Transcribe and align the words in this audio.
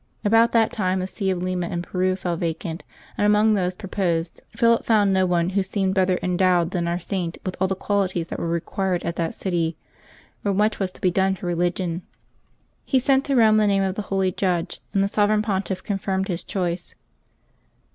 About 0.25 0.51
that 0.51 0.71
time 0.71 0.99
the 0.99 1.05
see 1.05 1.29
of 1.29 1.43
Lima, 1.43 1.67
in 1.69 1.83
Peru, 1.83 2.15
fell 2.15 2.35
vacant, 2.35 2.83
and 3.19 3.23
among 3.23 3.53
those 3.53 3.75
proposed 3.75 4.41
Philip 4.49 4.83
found 4.83 5.11
396 5.11 5.13
LIVES 5.13 5.13
OF 5.13 5.13
TEE 5.13 5.13
SAINTS 5.13 5.13
no 5.13 5.25
one 5.27 5.49
who 5.51 5.63
seemed 5.63 5.93
better 5.93 6.19
endowed 6.55 6.71
than 6.71 6.87
our 6.87 6.99
Saint 6.99 7.37
with 7.45 7.55
all 7.61 7.67
the 7.67 7.75
qualities 7.75 8.25
that 8.29 8.39
were 8.39 8.47
required 8.47 9.03
at 9.03 9.15
that 9.17 9.35
city, 9.35 9.77
where 10.41 10.55
much 10.55 10.79
was 10.79 10.91
to 10.93 11.01
be 11.01 11.11
done 11.11 11.35
for 11.35 11.45
religion. 11.45 12.01
He 12.83 12.97
sent 12.97 13.25
to 13.25 13.35
Rome 13.35 13.57
the 13.57 13.67
name 13.67 13.83
of 13.83 13.93
the 13.93 14.01
holy 14.09 14.31
judge, 14.31 14.81
and 14.91 15.03
the 15.03 15.07
Sovereign 15.07 15.43
Pontiff 15.43 15.83
confirmed 15.83 16.29
his 16.29 16.43
choice. 16.43 16.95